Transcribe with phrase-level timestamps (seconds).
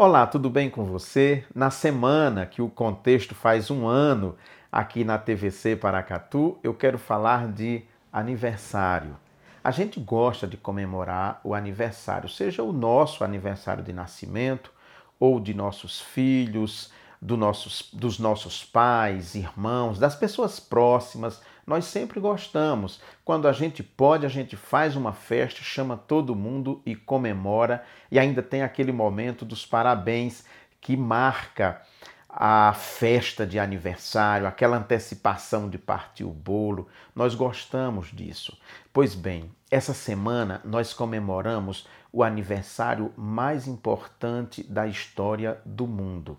[0.00, 1.44] Olá, tudo bem com você?
[1.52, 4.36] Na semana que o contexto faz um ano
[4.70, 7.82] aqui na TVC Paracatu, eu quero falar de
[8.12, 9.16] aniversário.
[9.62, 14.70] A gente gosta de comemorar o aniversário, seja o nosso aniversário de nascimento
[15.18, 21.40] ou de nossos filhos, do nossos, dos nossos pais, irmãos, das pessoas próximas.
[21.66, 23.00] Nós sempre gostamos.
[23.24, 28.18] Quando a gente pode, a gente faz uma festa, chama todo mundo e comemora, e
[28.18, 30.44] ainda tem aquele momento dos parabéns
[30.80, 31.82] que marca
[32.28, 36.86] a festa de aniversário, aquela antecipação de partir o bolo.
[37.14, 38.56] Nós gostamos disso.
[38.92, 46.38] Pois bem, essa semana nós comemoramos o aniversário mais importante da história do mundo.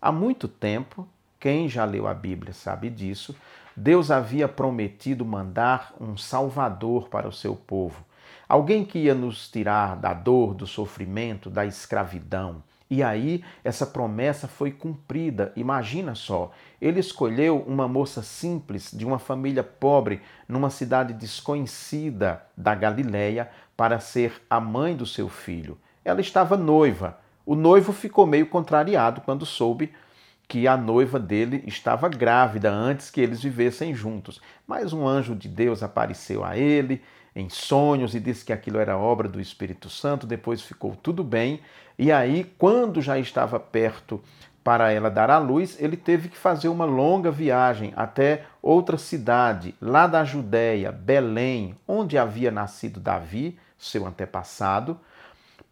[0.00, 1.08] Há muito tempo,
[1.40, 3.34] quem já leu a Bíblia sabe disso,
[3.76, 8.04] Deus havia prometido mandar um Salvador para o seu povo,
[8.48, 12.62] alguém que ia nos tirar da dor, do sofrimento, da escravidão.
[12.90, 15.52] E aí essa promessa foi cumprida.
[15.54, 22.74] Imagina só, ele escolheu uma moça simples de uma família pobre numa cidade desconhecida da
[22.74, 25.76] Galileia para ser a mãe do seu filho.
[26.04, 29.90] Ela estava noiva o noivo ficou meio contrariado quando soube
[30.46, 34.38] que a noiva dele estava grávida antes que eles vivessem juntos.
[34.66, 37.00] Mas um anjo de Deus apareceu a ele
[37.34, 40.26] em sonhos e disse que aquilo era obra do Espírito Santo.
[40.26, 41.62] Depois ficou tudo bem.
[41.98, 44.22] E aí, quando já estava perto
[44.62, 49.74] para ela dar à luz, ele teve que fazer uma longa viagem até outra cidade,
[49.80, 55.00] lá da Judéia, Belém, onde havia nascido Davi, seu antepassado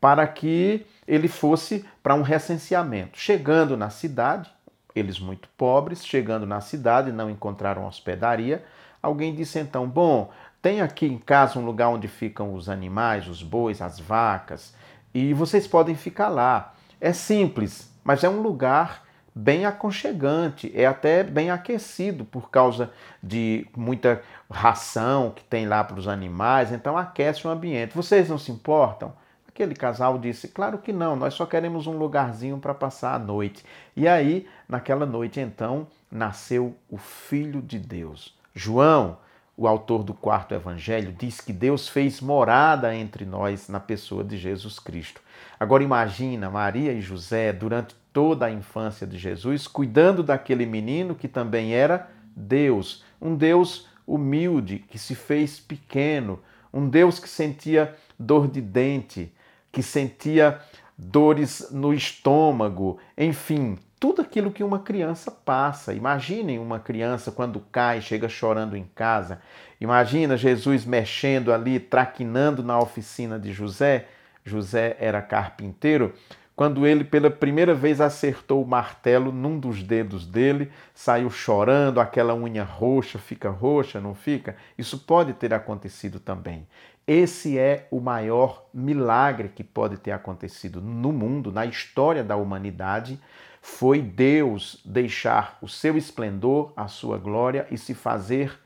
[0.01, 3.19] para que ele fosse para um recenseamento.
[3.19, 4.51] Chegando na cidade,
[4.95, 8.65] eles muito pobres, chegando na cidade, não encontraram hospedaria.
[9.03, 10.31] Alguém disse então: Bom,
[10.63, 14.75] tem aqui em casa um lugar onde ficam os animais, os bois, as vacas,
[15.15, 16.75] e vocês podem ficar lá.
[17.01, 22.91] É simples, mas é um lugar bem aconchegante, é até bem aquecido por causa
[23.23, 27.95] de muita ração que tem lá para os animais, então aquece o ambiente.
[27.95, 29.13] Vocês não se importam?
[29.57, 33.65] Aquele casal disse: Claro que não, nós só queremos um lugarzinho para passar a noite.
[33.97, 38.37] E aí, naquela noite, então, nasceu o Filho de Deus.
[38.55, 39.17] João,
[39.57, 44.37] o autor do quarto evangelho, diz que Deus fez morada entre nós na pessoa de
[44.37, 45.23] Jesus Cristo.
[45.59, 51.29] Agora imagina Maria e José durante toda a infância de Jesus cuidando daquele menino que
[51.29, 56.41] também era Deus, um Deus humilde que se fez pequeno,
[56.71, 59.33] um Deus que sentia dor de dente,
[59.77, 60.59] que sentia
[60.97, 65.93] dores no estômago, enfim, tudo aquilo que uma criança passa.
[65.93, 69.39] Imaginem uma criança quando cai, chega chorando em casa.
[69.79, 74.07] Imagina Jesus mexendo ali, traquinando na oficina de José.
[74.47, 76.15] José era carpinteiro.
[76.57, 82.35] Quando ele pela primeira vez acertou o martelo num dos dedos dele, saiu chorando, aquela
[82.35, 84.57] unha roxa fica roxa, não fica?
[84.79, 86.67] Isso pode ter acontecido também.
[87.07, 93.21] Esse é o maior milagre que pode ter acontecido no mundo, na história da humanidade.
[93.61, 98.59] Foi Deus deixar o seu esplendor, a sua glória e se fazer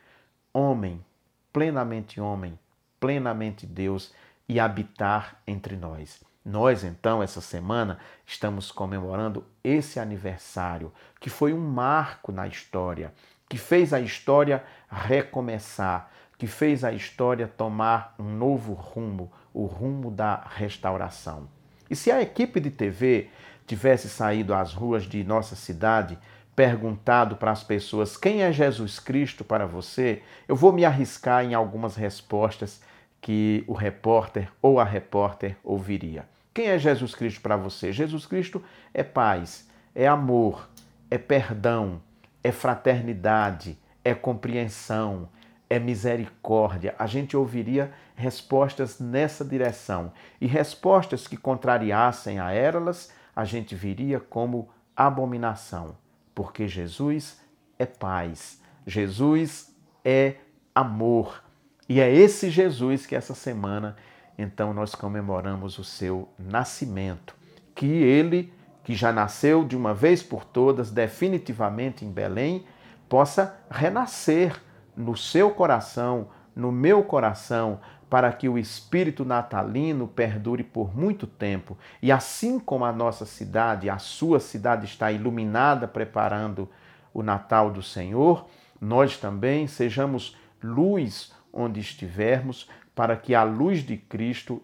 [0.54, 1.04] homem,
[1.52, 2.56] plenamente homem,
[3.00, 4.14] plenamente Deus
[4.48, 6.29] e habitar entre nós.
[6.44, 10.90] Nós, então, essa semana, estamos comemorando esse aniversário,
[11.20, 13.12] que foi um marco na história,
[13.48, 20.10] que fez a história recomeçar, que fez a história tomar um novo rumo, o rumo
[20.10, 21.46] da restauração.
[21.90, 23.28] E se a equipe de TV
[23.66, 26.18] tivesse saído às ruas de nossa cidade,
[26.56, 31.52] perguntado para as pessoas quem é Jesus Cristo para você, eu vou me arriscar em
[31.52, 32.80] algumas respostas
[33.20, 36.28] que o repórter ou a repórter ouviria.
[36.52, 37.92] Quem é Jesus Cristo para você?
[37.92, 40.68] Jesus Cristo é paz, é amor,
[41.10, 42.00] é perdão,
[42.42, 45.28] é fraternidade, é compreensão,
[45.68, 46.94] é misericórdia.
[46.98, 50.12] A gente ouviria respostas nessa direção.
[50.40, 55.96] E respostas que contrariassem a elas, a gente viria como abominação.
[56.34, 57.40] Porque Jesus
[57.78, 59.74] é paz, Jesus
[60.04, 60.36] é
[60.74, 61.42] amor.
[61.90, 63.96] E é esse Jesus que essa semana,
[64.38, 67.34] então, nós comemoramos o seu nascimento.
[67.74, 68.54] Que ele,
[68.84, 72.64] que já nasceu de uma vez por todas, definitivamente em Belém,
[73.08, 74.56] possa renascer
[74.96, 81.76] no seu coração, no meu coração, para que o espírito natalino perdure por muito tempo.
[82.00, 86.68] E assim como a nossa cidade, a sua cidade está iluminada preparando
[87.12, 88.46] o Natal do Senhor,
[88.80, 94.62] nós também sejamos luz onde estivermos, para que a luz de Cristo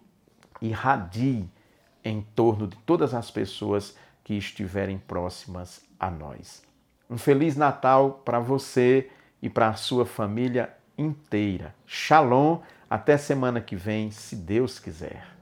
[0.60, 1.48] irradie
[2.04, 6.62] em torno de todas as pessoas que estiverem próximas a nós.
[7.08, 9.10] Um feliz Natal para você
[9.40, 11.74] e para a sua família inteira.
[11.86, 15.35] Shalom, até semana que vem, se Deus quiser.